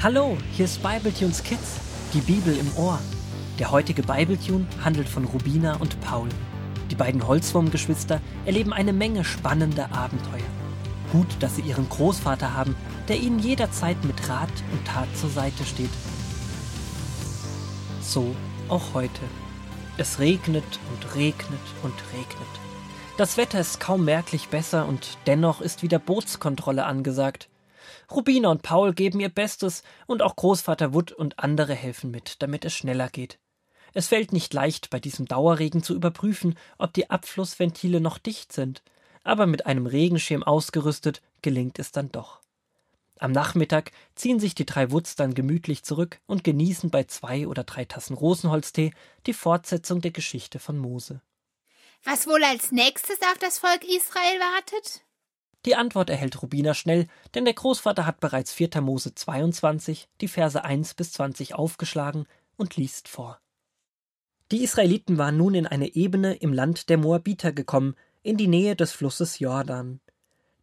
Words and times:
Hallo, 0.00 0.38
hier 0.52 0.66
ist 0.66 0.80
Bibletunes 0.80 1.42
Kids, 1.42 1.80
die 2.14 2.20
Bibel 2.20 2.56
im 2.56 2.70
Ohr. 2.76 3.00
Der 3.58 3.72
heutige 3.72 4.04
Bibletune 4.04 4.64
handelt 4.84 5.08
von 5.08 5.24
Rubina 5.24 5.74
und 5.78 6.00
Paul. 6.00 6.28
Die 6.88 6.94
beiden 6.94 7.26
Holzwurmgeschwister 7.26 8.20
erleben 8.46 8.72
eine 8.72 8.92
Menge 8.92 9.24
spannender 9.24 9.90
Abenteuer. 9.90 10.46
Gut, 11.10 11.26
dass 11.40 11.56
sie 11.56 11.62
ihren 11.62 11.88
Großvater 11.88 12.54
haben, 12.54 12.76
der 13.08 13.18
ihnen 13.18 13.40
jederzeit 13.40 13.96
mit 14.04 14.28
Rat 14.28 14.52
und 14.70 14.86
Tat 14.86 15.08
zur 15.16 15.30
Seite 15.30 15.64
steht. 15.64 15.90
So 18.00 18.36
auch 18.68 18.94
heute. 18.94 19.22
Es 19.96 20.20
regnet 20.20 20.78
und 20.92 21.16
regnet 21.16 21.58
und 21.82 21.94
regnet. 22.12 22.48
Das 23.16 23.36
Wetter 23.36 23.58
ist 23.58 23.80
kaum 23.80 24.04
merklich 24.04 24.48
besser 24.48 24.86
und 24.86 25.18
dennoch 25.26 25.60
ist 25.60 25.82
wieder 25.82 25.98
Bootskontrolle 25.98 26.84
angesagt. 26.84 27.48
Rubina 28.10 28.48
und 28.48 28.62
Paul 28.62 28.94
geben 28.94 29.20
ihr 29.20 29.28
Bestes 29.28 29.82
und 30.06 30.22
auch 30.22 30.36
Großvater 30.36 30.94
Wood 30.94 31.12
und 31.12 31.38
andere 31.38 31.74
helfen 31.74 32.10
mit, 32.10 32.42
damit 32.42 32.64
es 32.64 32.72
schneller 32.72 33.08
geht. 33.08 33.38
Es 33.92 34.08
fällt 34.08 34.32
nicht 34.32 34.52
leicht, 34.54 34.90
bei 34.90 35.00
diesem 35.00 35.26
Dauerregen 35.26 35.82
zu 35.82 35.94
überprüfen, 35.94 36.58
ob 36.78 36.92
die 36.92 37.10
Abflussventile 37.10 38.00
noch 38.00 38.18
dicht 38.18 38.52
sind, 38.52 38.82
aber 39.24 39.46
mit 39.46 39.66
einem 39.66 39.86
Regenschirm 39.86 40.42
ausgerüstet 40.42 41.22
gelingt 41.42 41.78
es 41.78 41.92
dann 41.92 42.10
doch. 42.10 42.40
Am 43.18 43.32
Nachmittag 43.32 43.90
ziehen 44.14 44.38
sich 44.38 44.54
die 44.54 44.66
drei 44.66 44.92
Woods 44.92 45.16
dann 45.16 45.34
gemütlich 45.34 45.82
zurück 45.82 46.20
und 46.26 46.44
genießen 46.44 46.90
bei 46.90 47.04
zwei 47.04 47.48
oder 47.48 47.64
drei 47.64 47.84
Tassen 47.84 48.14
Rosenholztee 48.14 48.92
die 49.26 49.32
Fortsetzung 49.32 50.00
der 50.00 50.12
Geschichte 50.12 50.58
von 50.60 50.78
Mose. 50.78 51.20
Was 52.04 52.28
wohl 52.28 52.44
als 52.44 52.70
nächstes 52.70 53.20
auf 53.22 53.38
das 53.38 53.58
Volk 53.58 53.82
Israel 53.82 54.38
wartet? 54.38 55.02
Die 55.68 55.76
Antwort 55.76 56.08
erhält 56.08 56.40
Rubina 56.40 56.72
schnell, 56.72 57.08
denn 57.34 57.44
der 57.44 57.52
Großvater 57.52 58.06
hat 58.06 58.20
bereits 58.20 58.54
4. 58.54 58.80
Mose 58.80 59.14
22, 59.14 60.08
die 60.22 60.28
Verse 60.28 60.64
1 60.64 60.94
bis 60.94 61.12
20 61.12 61.56
aufgeschlagen 61.56 62.24
und 62.56 62.78
liest 62.78 63.06
vor. 63.06 63.38
Die 64.50 64.64
Israeliten 64.64 65.18
waren 65.18 65.36
nun 65.36 65.52
in 65.52 65.66
eine 65.66 65.94
Ebene 65.94 66.36
im 66.36 66.54
Land 66.54 66.88
der 66.88 66.96
Moabiter 66.96 67.52
gekommen, 67.52 67.96
in 68.22 68.38
die 68.38 68.46
Nähe 68.46 68.76
des 68.76 68.92
Flusses 68.92 69.40
Jordan. 69.40 70.00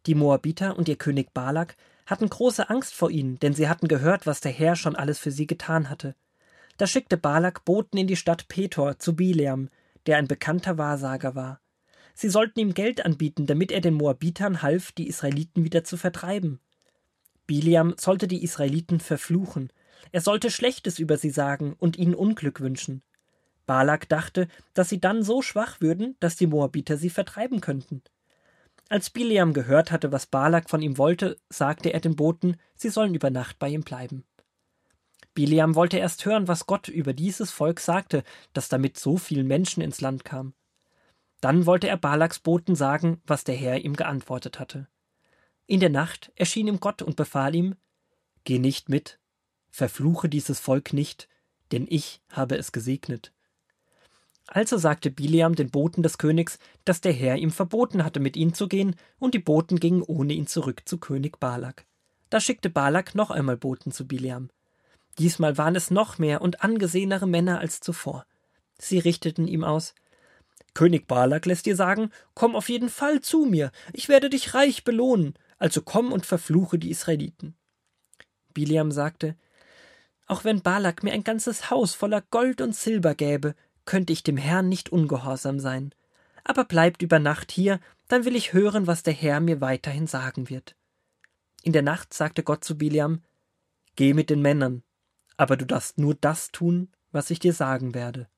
Die 0.06 0.16
Moabiter 0.16 0.76
und 0.76 0.88
ihr 0.88 0.96
König 0.96 1.32
Balak 1.32 1.76
hatten 2.06 2.28
große 2.28 2.68
Angst 2.68 2.92
vor 2.92 3.08
ihnen, 3.08 3.38
denn 3.38 3.54
sie 3.54 3.68
hatten 3.68 3.86
gehört, 3.86 4.26
was 4.26 4.40
der 4.40 4.50
Herr 4.50 4.74
schon 4.74 4.96
alles 4.96 5.20
für 5.20 5.30
sie 5.30 5.46
getan 5.46 5.88
hatte. 5.88 6.16
Da 6.78 6.88
schickte 6.88 7.16
Balak 7.16 7.64
Boten 7.64 7.96
in 7.96 8.08
die 8.08 8.16
Stadt 8.16 8.48
Petor 8.48 8.98
zu 8.98 9.14
Bileam, 9.14 9.70
der 10.06 10.16
ein 10.16 10.26
bekannter 10.26 10.78
Wahrsager 10.78 11.36
war. 11.36 11.60
Sie 12.18 12.30
sollten 12.30 12.60
ihm 12.60 12.72
Geld 12.72 13.04
anbieten, 13.04 13.46
damit 13.46 13.70
er 13.70 13.82
den 13.82 13.92
Moabitern 13.92 14.62
half, 14.62 14.90
die 14.90 15.06
Israeliten 15.06 15.64
wieder 15.64 15.84
zu 15.84 15.98
vertreiben. 15.98 16.60
Biliam 17.46 17.94
sollte 17.98 18.26
die 18.26 18.42
Israeliten 18.42 19.00
verfluchen, 19.00 19.70
er 20.12 20.22
sollte 20.22 20.50
Schlechtes 20.50 20.98
über 20.98 21.18
sie 21.18 21.28
sagen 21.28 21.76
und 21.78 21.98
ihnen 21.98 22.14
Unglück 22.14 22.60
wünschen. 22.60 23.02
Balak 23.66 24.08
dachte, 24.08 24.48
dass 24.72 24.88
sie 24.88 24.98
dann 24.98 25.22
so 25.22 25.42
schwach 25.42 25.82
würden, 25.82 26.16
dass 26.18 26.36
die 26.36 26.46
Moabiter 26.46 26.96
sie 26.96 27.10
vertreiben 27.10 27.60
könnten. 27.60 28.02
Als 28.88 29.10
Biliam 29.10 29.52
gehört 29.52 29.90
hatte, 29.92 30.10
was 30.10 30.26
Balak 30.26 30.70
von 30.70 30.80
ihm 30.80 30.96
wollte, 30.96 31.36
sagte 31.50 31.92
er 31.92 32.00
den 32.00 32.16
Boten, 32.16 32.56
sie 32.76 32.88
sollen 32.88 33.14
über 33.14 33.28
Nacht 33.28 33.58
bei 33.58 33.68
ihm 33.68 33.82
bleiben. 33.82 34.24
Biliam 35.34 35.74
wollte 35.74 35.98
erst 35.98 36.24
hören, 36.24 36.48
was 36.48 36.66
Gott 36.66 36.88
über 36.88 37.12
dieses 37.12 37.50
Volk 37.50 37.80
sagte, 37.80 38.22
das 38.54 38.70
damit 38.70 38.96
so 38.96 39.18
vielen 39.18 39.46
Menschen 39.46 39.82
ins 39.82 40.00
Land 40.00 40.24
kam. 40.24 40.54
Dann 41.40 41.66
wollte 41.66 41.88
er 41.88 41.96
Balaks 41.96 42.38
Boten 42.38 42.74
sagen, 42.74 43.20
was 43.26 43.44
der 43.44 43.54
Herr 43.54 43.84
ihm 43.84 43.94
geantwortet 43.94 44.58
hatte. 44.58 44.88
In 45.66 45.80
der 45.80 45.90
Nacht 45.90 46.32
erschien 46.36 46.68
ihm 46.68 46.80
Gott 46.80 47.02
und 47.02 47.16
befahl 47.16 47.54
ihm 47.54 47.76
Geh 48.44 48.58
nicht 48.60 48.88
mit, 48.88 49.18
verfluche 49.70 50.28
dieses 50.28 50.60
Volk 50.60 50.92
nicht, 50.92 51.28
denn 51.72 51.86
ich 51.88 52.22
habe 52.30 52.56
es 52.56 52.70
gesegnet. 52.70 53.32
Also 54.46 54.78
sagte 54.78 55.10
Biliam 55.10 55.56
den 55.56 55.70
Boten 55.70 56.04
des 56.04 56.18
Königs, 56.18 56.60
dass 56.84 57.00
der 57.00 57.12
Herr 57.12 57.36
ihm 57.36 57.50
verboten 57.50 58.04
hatte, 58.04 58.20
mit 58.20 58.36
ihnen 58.36 58.54
zu 58.54 58.68
gehen, 58.68 58.94
und 59.18 59.34
die 59.34 59.40
Boten 59.40 59.80
gingen 59.80 60.02
ohne 60.02 60.34
ihn 60.34 60.46
zurück 60.46 60.82
zu 60.84 60.98
König 60.98 61.40
Balak. 61.40 61.86
Da 62.30 62.40
schickte 62.40 62.70
Balak 62.70 63.16
noch 63.16 63.30
einmal 63.30 63.56
Boten 63.56 63.90
zu 63.90 64.06
Biliam. 64.06 64.50
Diesmal 65.18 65.58
waren 65.58 65.74
es 65.74 65.90
noch 65.90 66.18
mehr 66.18 66.42
und 66.42 66.62
angesehenere 66.62 67.26
Männer 67.26 67.58
als 67.58 67.80
zuvor. 67.80 68.26
Sie 68.78 68.98
richteten 68.98 69.48
ihm 69.48 69.64
aus 69.64 69.94
König 70.76 71.08
Balak 71.08 71.46
lässt 71.46 71.64
dir 71.64 71.74
sagen, 71.74 72.10
komm 72.34 72.54
auf 72.54 72.68
jeden 72.68 72.90
Fall 72.90 73.22
zu 73.22 73.46
mir, 73.46 73.72
ich 73.94 74.10
werde 74.10 74.28
dich 74.28 74.52
reich 74.52 74.84
belohnen, 74.84 75.32
also 75.56 75.80
komm 75.80 76.12
und 76.12 76.26
verfluche 76.26 76.78
die 76.78 76.90
Israeliten. 76.90 77.56
Biliam 78.52 78.90
sagte, 78.92 79.36
auch 80.26 80.44
wenn 80.44 80.60
Balak 80.60 81.02
mir 81.02 81.12
ein 81.12 81.24
ganzes 81.24 81.70
Haus 81.70 81.94
voller 81.94 82.20
Gold 82.20 82.60
und 82.60 82.76
Silber 82.76 83.14
gäbe, 83.14 83.54
könnte 83.86 84.12
ich 84.12 84.22
dem 84.22 84.36
Herrn 84.36 84.68
nicht 84.68 84.90
ungehorsam 84.90 85.60
sein. 85.60 85.94
Aber 86.44 86.64
bleibt 86.64 87.00
über 87.00 87.20
Nacht 87.20 87.52
hier, 87.52 87.80
dann 88.08 88.26
will 88.26 88.36
ich 88.36 88.52
hören, 88.52 88.86
was 88.86 89.02
der 89.02 89.14
Herr 89.14 89.40
mir 89.40 89.62
weiterhin 89.62 90.06
sagen 90.06 90.50
wird. 90.50 90.76
In 91.62 91.72
der 91.72 91.82
Nacht 91.82 92.12
sagte 92.12 92.42
Gott 92.42 92.64
zu 92.64 92.76
Biliam, 92.76 93.22
Geh 93.94 94.12
mit 94.12 94.28
den 94.28 94.42
Männern, 94.42 94.82
aber 95.38 95.56
du 95.56 95.64
darfst 95.64 95.96
nur 95.96 96.14
das 96.14 96.52
tun, 96.52 96.92
was 97.12 97.30
ich 97.30 97.38
dir 97.38 97.54
sagen 97.54 97.94
werde. 97.94 98.28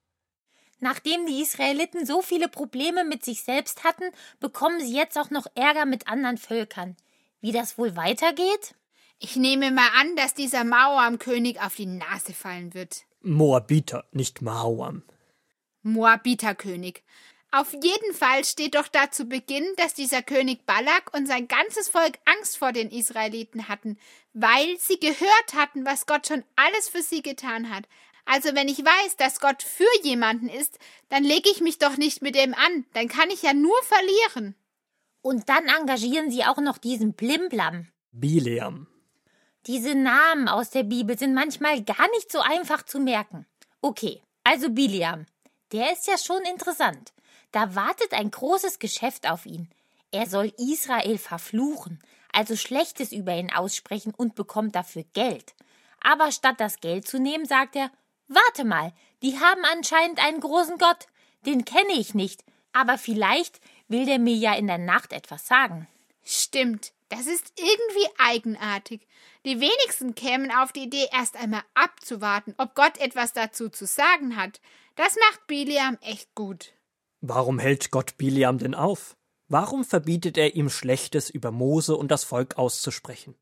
Nachdem 0.80 1.26
die 1.26 1.42
Israeliten 1.42 2.06
so 2.06 2.22
viele 2.22 2.48
Probleme 2.48 3.04
mit 3.04 3.24
sich 3.24 3.42
selbst 3.42 3.84
hatten, 3.84 4.04
bekommen 4.40 4.80
sie 4.80 4.94
jetzt 4.94 5.18
auch 5.18 5.30
noch 5.30 5.46
Ärger 5.54 5.86
mit 5.86 6.08
anderen 6.08 6.38
Völkern. 6.38 6.96
Wie 7.40 7.52
das 7.52 7.78
wohl 7.78 7.96
weitergeht? 7.96 8.74
Ich 9.18 9.36
nehme 9.36 9.72
mal 9.72 9.88
an, 10.00 10.14
dass 10.14 10.34
dieser 10.34 10.64
Mauam-König 10.64 11.60
auf 11.60 11.74
die 11.74 11.86
Nase 11.86 12.32
fallen 12.32 12.74
wird. 12.74 13.02
Moabiter, 13.20 14.04
nicht 14.12 14.42
Mauam. 14.42 15.02
Moabiter-König. 15.82 17.02
Auf 17.50 17.72
jeden 17.72 18.12
Fall 18.12 18.44
steht 18.44 18.74
doch 18.74 18.88
da 18.88 19.10
zu 19.10 19.24
Beginn, 19.24 19.64
dass 19.76 19.94
dieser 19.94 20.22
König 20.22 20.66
Balak 20.66 21.14
und 21.14 21.26
sein 21.26 21.48
ganzes 21.48 21.88
Volk 21.88 22.18
Angst 22.26 22.58
vor 22.58 22.72
den 22.72 22.90
Israeliten 22.90 23.68
hatten, 23.68 23.98
weil 24.34 24.78
sie 24.78 25.00
gehört 25.00 25.54
hatten, 25.54 25.86
was 25.86 26.06
Gott 26.06 26.26
schon 26.26 26.44
alles 26.56 26.90
für 26.90 27.00
sie 27.00 27.22
getan 27.22 27.74
hat. 27.74 27.84
Also 28.30 28.54
wenn 28.54 28.68
ich 28.68 28.84
weiß, 28.84 29.16
dass 29.16 29.40
Gott 29.40 29.62
für 29.62 29.88
jemanden 30.02 30.50
ist, 30.50 30.78
dann 31.08 31.24
lege 31.24 31.48
ich 31.48 31.62
mich 31.62 31.78
doch 31.78 31.96
nicht 31.96 32.20
mit 32.20 32.36
ihm 32.36 32.52
an, 32.52 32.84
dann 32.92 33.08
kann 33.08 33.30
ich 33.30 33.40
ja 33.40 33.54
nur 33.54 33.76
verlieren. 33.82 34.54
Und 35.22 35.48
dann 35.48 35.66
engagieren 35.66 36.30
sie 36.30 36.44
auch 36.44 36.58
noch 36.58 36.76
diesen 36.76 37.14
Blimblam. 37.14 37.88
Bileam. 38.12 38.86
Diese 39.66 39.94
Namen 39.94 40.46
aus 40.46 40.68
der 40.68 40.82
Bibel 40.82 41.18
sind 41.18 41.32
manchmal 41.32 41.82
gar 41.82 42.06
nicht 42.10 42.30
so 42.30 42.40
einfach 42.40 42.82
zu 42.82 43.00
merken. 43.00 43.46
Okay, 43.80 44.20
also 44.44 44.68
Bileam. 44.68 45.24
Der 45.72 45.90
ist 45.92 46.06
ja 46.06 46.18
schon 46.18 46.42
interessant. 46.42 47.14
Da 47.50 47.74
wartet 47.74 48.12
ein 48.12 48.30
großes 48.30 48.78
Geschäft 48.78 49.28
auf 49.28 49.46
ihn. 49.46 49.70
Er 50.10 50.26
soll 50.26 50.52
Israel 50.58 51.16
verfluchen, 51.16 51.98
also 52.30 52.56
Schlechtes 52.56 53.12
über 53.12 53.34
ihn 53.34 53.50
aussprechen 53.50 54.12
und 54.14 54.34
bekommt 54.34 54.74
dafür 54.74 55.04
Geld. 55.14 55.54
Aber 56.02 56.30
statt 56.30 56.56
das 56.58 56.80
Geld 56.80 57.08
zu 57.08 57.18
nehmen, 57.18 57.46
sagt 57.46 57.74
er, 57.74 57.90
Warte 58.28 58.64
mal, 58.64 58.92
die 59.22 59.38
haben 59.40 59.64
anscheinend 59.72 60.22
einen 60.24 60.40
großen 60.40 60.78
Gott. 60.78 61.06
Den 61.46 61.64
kenne 61.64 61.92
ich 61.94 62.14
nicht, 62.14 62.44
aber 62.72 62.98
vielleicht 62.98 63.60
will 63.88 64.04
der 64.04 64.18
mir 64.18 64.34
ja 64.34 64.54
in 64.54 64.66
der 64.66 64.78
Nacht 64.78 65.12
etwas 65.12 65.46
sagen. 65.46 65.88
Stimmt, 66.22 66.92
das 67.08 67.26
ist 67.26 67.52
irgendwie 67.56 68.08
eigenartig. 68.18 69.06
Die 69.46 69.60
wenigsten 69.60 70.14
kämen 70.14 70.50
auf 70.50 70.72
die 70.72 70.82
Idee, 70.84 71.06
erst 71.10 71.36
einmal 71.36 71.62
abzuwarten, 71.72 72.54
ob 72.58 72.74
Gott 72.74 72.98
etwas 72.98 73.32
dazu 73.32 73.70
zu 73.70 73.86
sagen 73.86 74.36
hat. 74.36 74.60
Das 74.94 75.16
macht 75.16 75.46
Biliam 75.46 75.96
echt 76.02 76.34
gut. 76.34 76.74
Warum 77.20 77.58
hält 77.58 77.90
Gott 77.90 78.18
Biliam 78.18 78.58
denn 78.58 78.74
auf? 78.74 79.16
Warum 79.48 79.84
verbietet 79.84 80.36
er 80.36 80.54
ihm 80.54 80.68
Schlechtes 80.68 81.30
über 81.30 81.50
Mose 81.50 81.96
und 81.96 82.10
das 82.10 82.24
Volk 82.24 82.58
auszusprechen? 82.58 83.34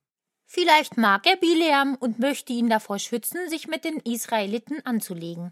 Vielleicht 0.46 0.96
mag 0.96 1.26
er 1.26 1.36
Bileam 1.36 1.96
und 1.96 2.20
möchte 2.20 2.52
ihn 2.52 2.70
davor 2.70 3.00
schützen, 3.00 3.48
sich 3.50 3.66
mit 3.66 3.84
den 3.84 3.98
Israeliten 3.98 4.84
anzulegen. 4.86 5.50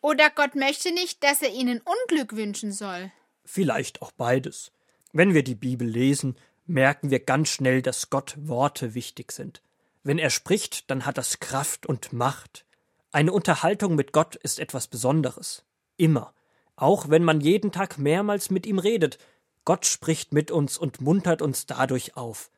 Oder 0.00 0.30
Gott 0.30 0.56
möchte 0.56 0.92
nicht, 0.92 1.22
dass 1.22 1.42
er 1.42 1.52
ihnen 1.52 1.80
Unglück 1.80 2.34
wünschen 2.34 2.72
soll. 2.72 3.12
Vielleicht 3.44 4.02
auch 4.02 4.10
beides. 4.10 4.72
Wenn 5.12 5.32
wir 5.32 5.44
die 5.44 5.54
Bibel 5.54 5.86
lesen, 5.86 6.36
merken 6.66 7.10
wir 7.10 7.20
ganz 7.20 7.50
schnell, 7.50 7.82
dass 7.82 8.10
Gott 8.10 8.34
Worte 8.36 8.94
wichtig 8.94 9.30
sind. 9.30 9.62
Wenn 10.02 10.18
er 10.18 10.30
spricht, 10.30 10.90
dann 10.90 11.06
hat 11.06 11.18
das 11.18 11.38
Kraft 11.38 11.86
und 11.86 12.12
Macht. 12.12 12.66
Eine 13.12 13.32
Unterhaltung 13.32 13.94
mit 13.94 14.12
Gott 14.12 14.34
ist 14.34 14.58
etwas 14.58 14.88
Besonderes. 14.88 15.64
Immer. 15.96 16.34
Auch 16.74 17.08
wenn 17.08 17.22
man 17.22 17.40
jeden 17.40 17.70
Tag 17.70 17.98
mehrmals 17.98 18.50
mit 18.50 18.66
ihm 18.66 18.80
redet. 18.80 19.18
Gott 19.64 19.86
spricht 19.86 20.32
mit 20.32 20.50
uns 20.50 20.78
und 20.78 21.00
muntert 21.00 21.42
uns 21.42 21.66
dadurch 21.66 22.16
auf 22.16 22.50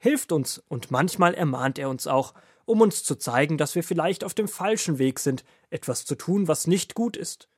hilft 0.00 0.32
uns 0.32 0.58
und 0.68 0.90
manchmal 0.90 1.34
ermahnt 1.34 1.78
er 1.78 1.88
uns 1.88 2.08
auch, 2.08 2.34
um 2.64 2.80
uns 2.80 3.04
zu 3.04 3.14
zeigen, 3.16 3.58
dass 3.58 3.74
wir 3.74 3.84
vielleicht 3.84 4.24
auf 4.24 4.34
dem 4.34 4.48
falschen 4.48 4.98
Weg 4.98 5.20
sind, 5.20 5.44
etwas 5.70 6.04
zu 6.04 6.16
tun, 6.16 6.48
was 6.48 6.66
nicht 6.66 6.94
gut 6.94 7.16
ist. 7.16 7.48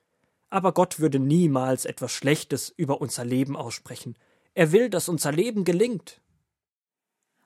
Aber 0.49 0.71
Gott 0.71 0.99
würde 0.99 1.17
niemals 1.17 1.85
etwas 1.85 2.11
Schlechtes 2.11 2.69
über 2.69 3.01
unser 3.01 3.25
Leben 3.25 3.55
aussprechen. 3.55 4.15
Er 4.53 4.71
will, 4.71 4.89
dass 4.89 5.09
unser 5.09 5.31
Leben 5.31 5.63
gelingt. 5.63 6.21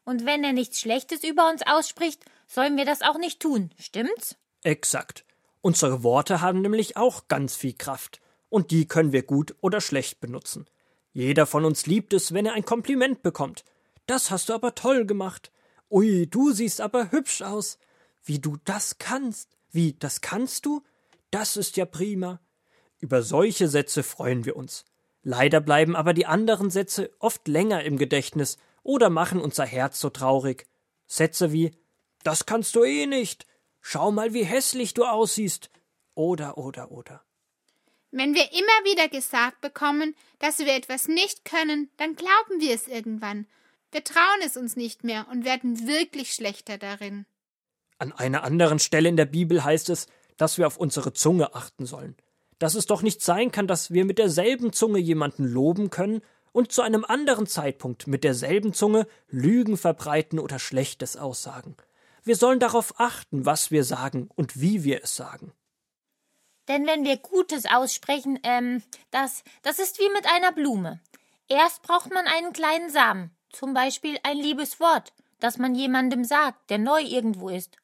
Und 0.04 0.26
wenn 0.26 0.44
er 0.44 0.54
nichts 0.54 0.82
Schlechtes 0.82 1.24
über 1.24 1.50
uns 1.50 1.62
ausspricht, 1.66 2.26
sollen 2.48 2.76
wir 2.76 2.86
das 2.86 3.02
auch 3.02 3.18
nicht 3.18 3.40
tun, 3.40 3.72
stimmt's? 3.78 4.36
Exakt. 4.64 5.26
Unsere 5.62 6.04
Worte 6.04 6.42
haben 6.42 6.62
nämlich 6.62 6.98
auch 6.98 7.28
ganz 7.28 7.56
viel 7.56 7.74
Kraft, 7.74 8.22
und 8.50 8.72
die 8.72 8.88
können 8.88 9.12
wir 9.12 9.24
gut 9.24 9.56
oder 9.62 9.82
schlecht 9.82 10.20
benutzen. 10.20 10.66
Jeder 11.12 11.46
von 11.46 11.66
uns 11.66 11.86
liebt 11.86 12.14
es, 12.14 12.34
wenn 12.34 12.46
er 12.46 12.54
ein 12.54 12.66
Kompliment 12.66 13.22
bekommt. 13.22 13.66
Das 14.08 14.32
hast 14.32 14.50
du 14.50 14.54
aber 14.54 14.74
toll 14.74 15.06
gemacht. 15.06 15.52
Ui, 15.90 16.28
du 16.28 16.52
siehst 16.52 16.82
aber 16.82 17.12
hübsch 17.12 17.42
aus. 17.42 17.78
Wie 18.24 18.40
du 18.40 18.58
das 18.66 18.98
kannst. 18.98 19.50
Wie, 19.72 19.94
das 19.94 20.22
kannst 20.22 20.66
du? 20.66 20.84
Das 21.30 21.58
ist 21.58 21.78
ja 21.78 21.86
prima. 21.86 22.40
Über 23.00 23.22
solche 23.22 23.68
Sätze 23.68 24.04
freuen 24.04 24.46
wir 24.46 24.56
uns. 24.56 24.86
Leider 25.24 25.60
bleiben 25.60 25.96
aber 25.96 26.14
die 26.14 26.26
anderen 26.26 26.70
Sätze 26.70 27.12
oft 27.20 27.48
länger 27.48 27.84
im 27.84 27.98
Gedächtnis 27.98 28.58
oder 28.82 29.10
machen 29.10 29.42
unser 29.42 29.66
Herz 29.66 30.00
so 30.00 30.10
traurig. 30.10 30.68
Sätze 31.06 31.52
wie 31.52 31.72
Das 32.24 32.46
kannst 32.46 32.76
du 32.76 32.84
eh 32.84 33.06
nicht. 33.06 33.46
Schau 33.82 34.12
mal, 34.12 34.34
wie 34.34 34.44
hässlich 34.44 34.94
du 34.94 35.04
aussiehst. 35.04 35.70
Oder, 36.16 36.58
oder, 36.58 36.92
oder. 36.92 37.24
Wenn 38.12 38.34
wir 38.34 38.52
immer 38.54 38.86
wieder 38.86 39.10
gesagt 39.10 39.60
bekommen, 39.60 40.16
dass 40.40 40.60
wir 40.60 40.74
etwas 40.74 41.08
nicht 41.08 41.44
können, 41.44 41.90
dann 41.98 42.16
glauben 42.16 42.60
wir 42.60 42.74
es 42.74 42.88
irgendwann. 42.88 43.48
Wir 43.98 44.04
trauen 44.04 44.42
es 44.46 44.56
uns 44.56 44.76
nicht 44.76 45.04
mehr 45.04 45.26
und 45.32 45.44
werden 45.44 45.88
wirklich 45.88 46.32
schlechter 46.32 46.78
darin. 46.78 47.26
An 47.98 48.14
einer 48.14 48.44
anderen 48.44 48.78
Stelle 48.78 49.10
in 49.10 49.18
der 49.18 49.26
Bibel 49.26 49.64
heißt 49.64 49.90
es, 49.90 50.06
dass 50.38 50.60
wir 50.60 50.68
auf 50.68 50.78
unsere 50.78 51.14
Zunge 51.14 51.56
achten 51.56 51.88
sollen. 51.88 52.16
Dass 52.60 52.76
es 52.76 52.86
doch 52.86 53.02
nicht 53.02 53.24
sein 53.24 53.52
kann, 53.52 53.66
dass 53.66 53.90
wir 53.90 54.06
mit 54.06 54.20
derselben 54.20 54.72
Zunge 54.72 55.00
jemanden 55.00 55.46
loben 55.46 55.90
können 55.90 56.22
und 56.52 56.72
zu 56.72 56.84
einem 56.84 57.06
anderen 57.06 57.48
Zeitpunkt 57.48 58.06
mit 58.06 58.24
derselben 58.24 58.72
Zunge 58.72 59.08
Lügen 59.30 59.78
verbreiten 59.78 60.38
oder 60.38 60.60
Schlechtes 60.60 61.18
aussagen. 61.18 61.76
Wir 62.22 62.36
sollen 62.36 62.60
darauf 62.60 63.00
achten, 63.00 63.48
was 63.48 63.72
wir 63.72 63.84
sagen 63.84 64.30
und 64.36 64.62
wie 64.62 64.84
wir 64.84 65.04
es 65.04 65.16
sagen. 65.16 65.54
Denn 66.68 66.86
wenn 66.86 67.04
wir 67.04 67.18
Gutes 67.18 67.66
aussprechen, 67.66 68.40
ähm, 68.44 68.84
das, 69.10 69.44
das 69.64 69.80
ist 69.80 69.98
wie 69.98 70.10
mit 70.14 70.28
einer 70.28 70.52
Blume. 70.52 71.02
Erst 71.48 71.82
braucht 71.82 72.14
man 72.14 72.28
einen 72.28 72.54
kleinen 72.54 72.92
Samen, 72.92 73.32
zum 73.58 73.74
Beispiel 73.74 74.20
ein 74.22 74.38
liebes 74.38 74.80
Wort, 74.80 75.14
das 75.40 75.58
man 75.58 75.74
jemandem 75.74 76.24
sagt, 76.24 76.70
der 76.70 76.78
neu 76.78 77.02
irgendwo 77.02 77.50
ist. 77.50 77.76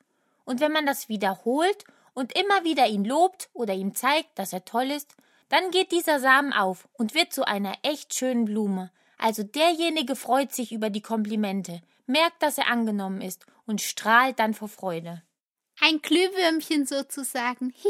Und 0.45 0.59
wenn 0.59 0.71
man 0.71 0.85
das 0.85 1.09
wiederholt 1.09 1.83
und 2.13 2.37
immer 2.37 2.63
wieder 2.63 2.85
ihn 2.85 3.03
lobt 3.03 3.49
oder 3.53 3.73
ihm 3.73 3.95
zeigt, 3.95 4.37
dass 4.37 4.53
er 4.53 4.65
toll 4.65 4.91
ist, 4.91 5.15
dann 5.49 5.71
geht 5.71 5.91
dieser 5.91 6.19
Samen 6.19 6.53
auf 6.53 6.87
und 6.93 7.15
wird 7.15 7.33
zu 7.33 7.47
einer 7.47 7.73
echt 7.81 8.13
schönen 8.13 8.45
Blume. 8.45 8.91
Also 9.17 9.41
derjenige 9.41 10.15
freut 10.15 10.53
sich 10.53 10.71
über 10.71 10.91
die 10.91 11.01
Komplimente, 11.01 11.81
merkt, 12.05 12.43
dass 12.43 12.59
er 12.59 12.67
angenommen 12.67 13.21
ist 13.21 13.45
und 13.65 13.81
strahlt 13.81 14.37
dann 14.37 14.53
vor 14.53 14.69
Freude. 14.69 15.23
Ein 15.81 16.03
Glühwürmchen 16.03 16.85
sozusagen. 16.85 17.73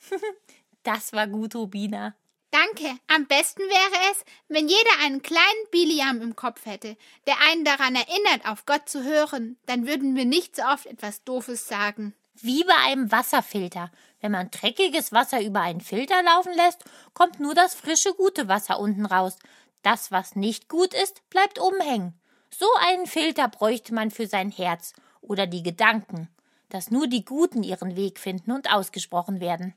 das 0.82 1.14
war 1.14 1.26
gut, 1.26 1.54
Rubina. 1.54 2.14
Danke. 2.50 2.98
Am 3.06 3.26
besten 3.26 3.60
wäre 3.62 4.12
es, 4.12 4.24
wenn 4.48 4.68
jeder 4.68 4.90
einen 5.02 5.22
kleinen 5.22 5.66
Biliam 5.70 6.20
im 6.20 6.34
Kopf 6.34 6.66
hätte, 6.66 6.96
der 7.26 7.36
einen 7.48 7.64
daran 7.64 7.94
erinnert, 7.94 8.46
auf 8.48 8.66
Gott 8.66 8.88
zu 8.88 9.04
hören. 9.04 9.56
Dann 9.66 9.86
würden 9.86 10.16
wir 10.16 10.24
nicht 10.24 10.56
so 10.56 10.62
oft 10.62 10.86
etwas 10.86 11.22
Doofes 11.24 11.68
sagen. 11.68 12.14
Wie 12.34 12.64
bei 12.64 12.74
einem 12.74 13.12
Wasserfilter. 13.12 13.92
Wenn 14.20 14.32
man 14.32 14.50
dreckiges 14.50 15.12
Wasser 15.12 15.40
über 15.42 15.60
einen 15.60 15.80
Filter 15.80 16.22
laufen 16.22 16.52
lässt, 16.54 16.84
kommt 17.14 17.38
nur 17.38 17.54
das 17.54 17.74
frische, 17.74 18.14
gute 18.14 18.48
Wasser 18.48 18.80
unten 18.80 19.06
raus. 19.06 19.36
Das, 19.82 20.10
was 20.10 20.36
nicht 20.36 20.68
gut 20.68 20.92
ist, 20.92 21.28
bleibt 21.30 21.60
oben 21.60 21.80
hängen. 21.80 22.20
So 22.50 22.66
einen 22.80 23.06
Filter 23.06 23.48
bräuchte 23.48 23.94
man 23.94 24.10
für 24.10 24.26
sein 24.26 24.50
Herz 24.50 24.92
oder 25.20 25.46
die 25.46 25.62
Gedanken, 25.62 26.28
dass 26.68 26.90
nur 26.90 27.06
die 27.06 27.24
Guten 27.24 27.62
ihren 27.62 27.96
Weg 27.96 28.18
finden 28.18 28.50
und 28.50 28.72
ausgesprochen 28.72 29.40
werden. 29.40 29.74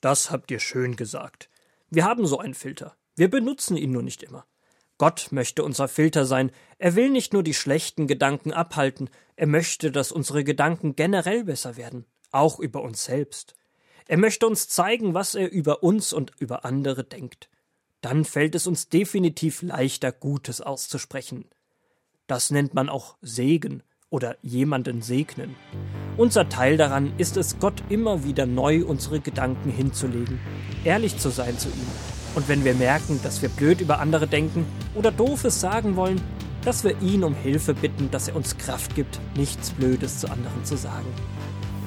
Das 0.00 0.30
habt 0.30 0.50
ihr 0.50 0.60
schön 0.60 0.96
gesagt. 0.96 1.50
Wir 1.90 2.04
haben 2.04 2.26
so 2.26 2.38
einen 2.38 2.54
Filter. 2.54 2.96
Wir 3.16 3.28
benutzen 3.28 3.76
ihn 3.76 3.90
nur 3.90 4.02
nicht 4.02 4.22
immer. 4.22 4.46
Gott 4.96 5.28
möchte 5.30 5.64
unser 5.64 5.88
Filter 5.88 6.24
sein. 6.24 6.52
Er 6.78 6.94
will 6.94 7.10
nicht 7.10 7.32
nur 7.32 7.42
die 7.42 7.54
schlechten 7.54 8.06
Gedanken 8.06 8.52
abhalten, 8.52 9.10
er 9.34 9.46
möchte, 9.46 9.90
dass 9.90 10.12
unsere 10.12 10.44
Gedanken 10.44 10.94
generell 10.94 11.44
besser 11.44 11.76
werden, 11.76 12.04
auch 12.30 12.60
über 12.60 12.82
uns 12.82 13.04
selbst. 13.04 13.54
Er 14.06 14.18
möchte 14.18 14.46
uns 14.46 14.68
zeigen, 14.68 15.14
was 15.14 15.34
er 15.34 15.50
über 15.50 15.82
uns 15.82 16.12
und 16.12 16.32
über 16.38 16.64
andere 16.64 17.04
denkt. 17.04 17.48
Dann 18.02 18.24
fällt 18.24 18.54
es 18.54 18.66
uns 18.66 18.88
definitiv 18.88 19.62
leichter, 19.62 20.12
Gutes 20.12 20.60
auszusprechen. 20.60 21.46
Das 22.26 22.50
nennt 22.50 22.74
man 22.74 22.88
auch 22.88 23.16
Segen 23.22 23.82
oder 24.10 24.36
jemanden 24.42 25.02
segnen. 25.02 25.56
Unser 26.20 26.50
Teil 26.50 26.76
daran 26.76 27.14
ist 27.16 27.38
es, 27.38 27.58
Gott 27.60 27.82
immer 27.88 28.24
wieder 28.24 28.44
neu 28.44 28.84
unsere 28.84 29.20
Gedanken 29.20 29.70
hinzulegen, 29.70 30.38
ehrlich 30.84 31.16
zu 31.16 31.30
sein 31.30 31.56
zu 31.58 31.68
ihm. 31.68 31.88
Und 32.34 32.46
wenn 32.46 32.62
wir 32.62 32.74
merken, 32.74 33.18
dass 33.22 33.40
wir 33.40 33.48
blöd 33.48 33.80
über 33.80 34.00
andere 34.00 34.26
denken 34.26 34.66
oder 34.94 35.12
doofes 35.12 35.62
sagen 35.62 35.96
wollen, 35.96 36.20
dass 36.62 36.84
wir 36.84 37.00
ihn 37.00 37.24
um 37.24 37.32
Hilfe 37.34 37.72
bitten, 37.72 38.10
dass 38.10 38.28
er 38.28 38.36
uns 38.36 38.58
Kraft 38.58 38.94
gibt, 38.94 39.18
nichts 39.34 39.70
Blödes 39.70 40.18
zu 40.18 40.30
anderen 40.30 40.62
zu 40.62 40.76
sagen. 40.76 41.08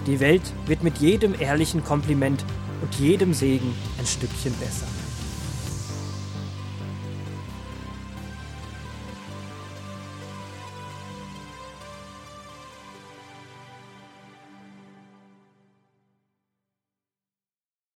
Die 0.07 0.19
Welt 0.19 0.51
wird 0.65 0.81
mit 0.81 0.97
jedem 0.97 1.39
ehrlichen 1.39 1.83
Kompliment 1.83 2.43
und 2.81 2.95
jedem 2.95 3.35
Segen 3.35 3.75
ein 3.99 4.07
Stückchen 4.07 4.53
besser. 4.53 4.87